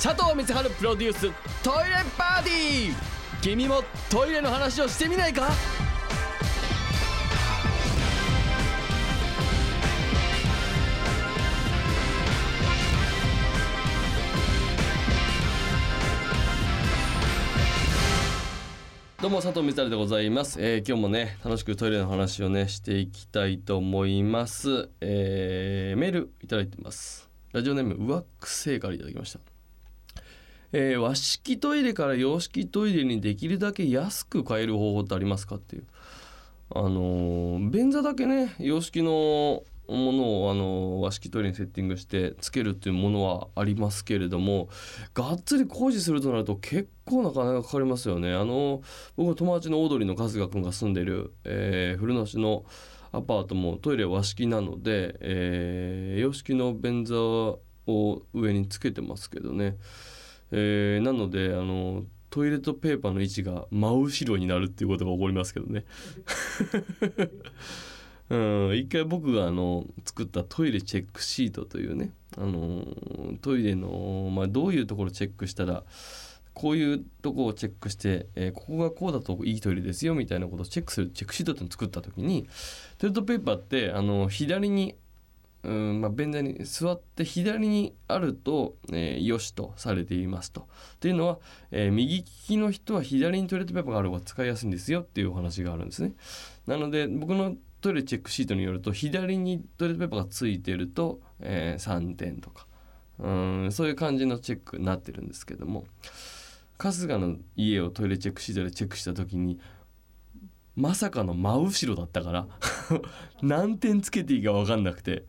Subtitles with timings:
[0.00, 1.22] 佐藤光晴プロデュース
[1.60, 2.94] トイレパーティー。
[3.42, 5.48] 君もトイレの話をしてみないか？
[19.20, 27.28] どうも佐藤光晴でございます、えー今日もね楽しくトイレの話をねしていきたいと思います、えーメールいただいてます。
[27.52, 29.57] ラジオネーム上癖からいただきました。
[30.72, 35.84] えー和式トイレから洋式トイレにできるだけ安く買える方法ってありますかっていう。
[36.74, 44.68] あのー便座だけね洋式のものを、あの和式トイレにセッティングしてつけるっていうものはありますけれども
[45.14, 48.34] がっつり工事するとなると結構な金がかかりますよね。
[48.34, 48.82] あの
[49.16, 52.66] 僕の友達のオードリーの春日君が住んでる、えー古野市の
[53.12, 59.78] アパートもトイレ和式なので、えー洋式の便座を上につけてますけどね。
[60.52, 65.84] えーなのであのトイレットペーパーの位置が真後ろになるっていうことが起こりますけどね。
[68.30, 68.36] う
[68.72, 72.86] ん、一回僕があの作ったトイレチェックシートというねあの
[73.40, 75.82] トイレの、まあ、どういうところチェックしたら
[76.52, 82.46] こういうとこをチェックして、えーここがこうだといいトイレですよみたいなことをチェックするチェックシートっていうのを作った時に
[82.98, 84.94] トイレットペーパーってあの左に
[85.68, 90.62] うんまあ、便座に座って左にあると、えーよしとされていますと。
[90.62, 91.38] っていうのは、
[91.70, 96.14] えー右利きの人は左にトイレットペーパーがある方が使いやすいんですよっていうお話があるんですね。
[96.66, 102.66] なので僕のトイレチェックシートによると左にトイレットペーパーがついてると、えー3点とか
[103.18, 105.84] うんそういう感じのチェックになってるんですけども
[106.78, 109.58] 春日の家をトイレチェックシートでチェックした時に
[110.76, 112.46] まさかの真後ろだったから
[113.42, 115.24] 何点つけていいか分かんなくて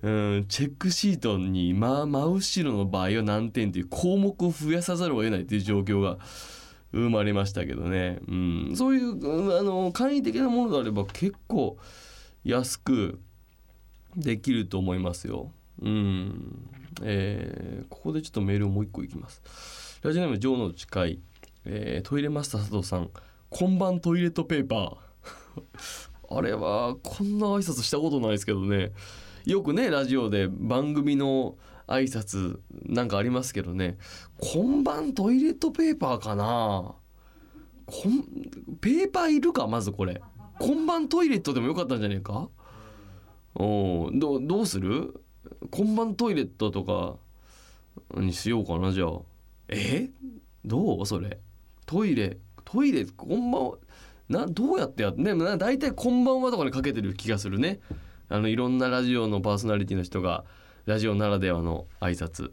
[0.00, 6.18] チェックシートに、ま、真後ろの場合は何点という項目を増やさざるを得ないという状況が
[6.92, 11.76] 生まれましたけどね、うん、そういうあの簡易的なものであれば結構
[12.44, 13.20] 安く
[14.16, 15.52] できると思いますよ。
[15.82, 16.68] うん。
[17.02, 20.00] えーここでちょっとメールをもう一個いきます。
[20.02, 21.20] ラジオネーム城之内海、
[21.64, 23.10] えートイレマスター佐藤さん。
[23.50, 25.58] 今晩トイレットペーパー。
[26.36, 28.92] あれはこんな挨拶したことないですけどね。
[29.48, 33.96] よくねラジオで番組の挨拶なんかありますけどね
[34.38, 36.94] 今晩トイレットペーパーかな？
[37.86, 38.22] こん
[38.78, 39.66] ペーパーいるか？
[39.66, 40.20] まずこれ。
[40.58, 42.50] 今晩トイレットでもよかったんじゃねえか？
[43.54, 45.18] おどどうする？
[45.70, 47.16] 今晩トイレットとか
[48.20, 49.20] にしようかなじゃあ。
[49.68, 50.10] え？
[50.62, 51.06] どう？
[51.06, 51.38] それ。
[51.86, 52.36] トイレ
[52.66, 53.76] トイレこんばんは
[54.28, 57.80] などうやってやってでも大体こんばんはとかにかけてる気がするね。
[58.28, 60.44] あのいろんなラジオのパーソナリティの人が
[60.86, 62.50] ラジオならではの挨拶。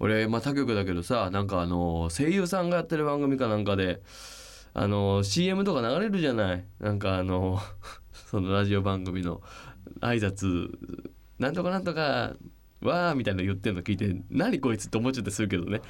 [0.00, 4.02] 俺まあ他局だけどさなんかあの声優さんがやってる番組かなんかで
[4.74, 6.64] あの CM とか流れるじゃない？
[6.80, 7.60] なんかあの
[8.12, 9.40] そのラジオ番組の
[10.00, 10.70] 挨拶。
[11.38, 12.34] なんとかなんとか
[12.80, 15.80] わーみたいな言ってんの聞いて何こいつって思っちゃってするけどね。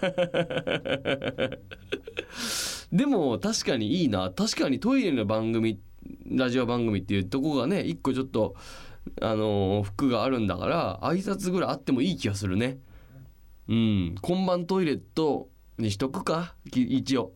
[2.92, 4.30] でも確かにいいな。
[4.30, 5.76] 確かにトイレの番組っ
[6.26, 8.54] ラジオ番組っていうとこがね一個ちょっと
[9.20, 12.78] あの服があるんだから挨拶ぐらいあってもいい気がするね。
[13.68, 14.14] うん。
[14.20, 15.48] 今晩トイレット
[15.78, 17.32] にしとくか一応。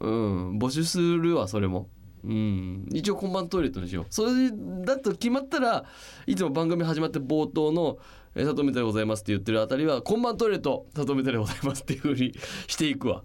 [0.00, 0.58] うん。
[0.58, 1.88] 募集するわそれも。
[2.24, 2.86] うん。
[2.92, 4.06] 一応今晩トイレットにしよう。
[4.10, 4.50] それ
[4.84, 5.84] だと決まったら
[6.26, 7.98] いつも番組始まって冒頭の
[8.34, 12.32] 「えー佐藤メタでございます」って言ってるあたりは「今晩トイレット佐藤メタでございます」っていうふうに
[12.66, 13.24] していくわ。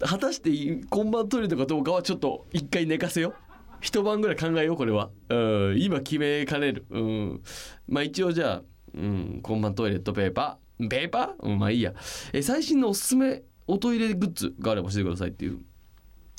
[0.00, 0.50] 果たして
[0.90, 3.34] 今晩トイレットかどうかはちょっと一回寝かせよ
[3.82, 5.10] 一晩ぐらい考えようこれは。
[5.28, 5.76] うん。
[5.78, 6.86] 今決めかねる。
[6.88, 7.42] うん。
[7.88, 8.62] まあ一応じゃあ、
[8.94, 10.88] うん、今晩トイレットペーパー。
[10.88, 11.92] ペーパー、うん、まあいいや。
[12.32, 15.58] え最新のおすすめおトイレグッズがあれば教えてくださいっていう。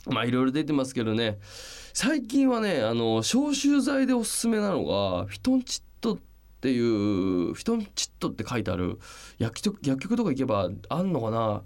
[0.07, 1.38] まあいろいろ出てますけどね。
[1.94, 6.18] 最近はねあの消臭剤でおすすめなのがフィトンチッドっ
[6.62, 9.00] ていうフィトンチッドって書いてある
[9.38, 11.63] 薬局薬局とか行けばあんのかな。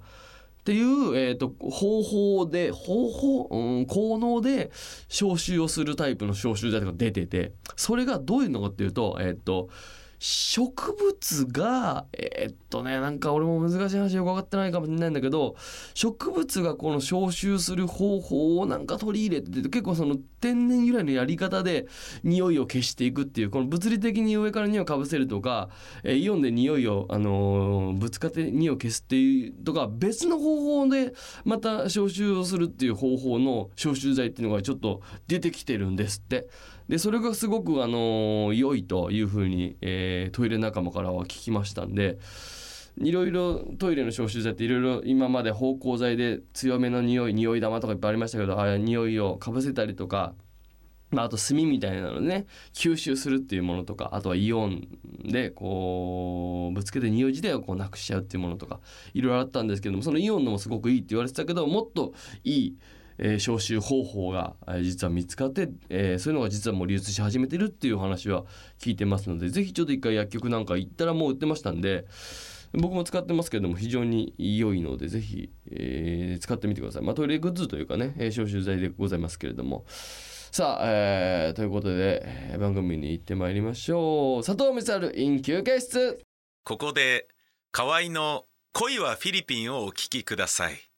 [0.68, 4.70] っていう、えー、と方法で方法、うん、効能で
[5.08, 9.70] 消臭をするタイプの消臭剤とか出ててそれがどういうのかっていうとえっ、と
[10.20, 15.56] 植物がえーっとねなんか俺も難しい話よく分かってないかもしれないんだけど
[15.94, 21.88] 植物がこの消臭する方法をなんか取り入れてて結構その天然由来のやり方で
[22.24, 25.70] 匂いを消していくっていうこの物理的に上から匂いをかぶせるとか、
[26.04, 31.14] えーイオンで匂いを、あのーぶつかって匂いを消すっていうとか別の方法で
[31.46, 36.50] また消臭をするっていう方法の消臭剤っていうのがちょっと出てきてるんですって。
[36.90, 42.20] でそれがすごく、あの良いというふうに、えートイレ仲間からは聞きましたんで
[43.00, 50.34] いろいろトイレの消臭剤っていろいろ今まで芳香剤で強めの匂い匂い玉とかいっぱいありましたけどああ匂いをかぶせたりとか
[51.10, 54.88] まあ、あと炭みたいなのね吸収するっていうものとかあとはイオン
[55.24, 58.82] でこうぶつけて匂い自体をこうなくしちゃうっていうものとか
[59.14, 62.14] いろいろあったんですけどもそのイオンのもすごくいいって言われてたけどもっと
[62.44, 62.76] いい、
[63.20, 68.46] えー消臭方法がえー実は見つかって、えーそういうのが実はもう流通し始めてるっていう話は
[68.80, 72.06] 聞いてますのでぜひちょっと一回薬局なんか行ったらもう売ってましたんで
[72.74, 79.86] 僕も使ってますけども非常に良いのでぜひ、えー使ってみてください、まあ、トイレグッズというかね、えー消臭剤でございますけれども。
[80.52, 84.44] さあ、えーということで番組に行ってまいりましょう。
[84.44, 86.20] 佐藤光晴 in 休憩室。
[86.64, 87.28] ここで
[87.72, 90.97] 河合の恋はフィリピンをお聞きください。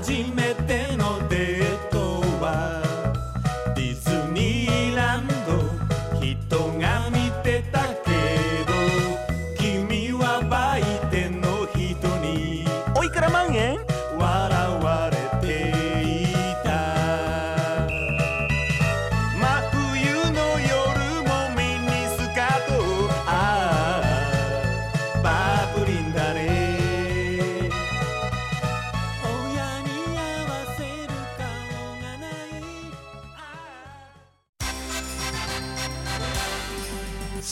[0.00, 2.82] 初めてのデートは
[3.76, 5.34] ディズニーランド。
[6.18, 8.10] 人が見てたけ
[8.64, 8.72] ど
[9.58, 12.64] 君は売店の人に。
[12.96, 13.89] おいくら万円？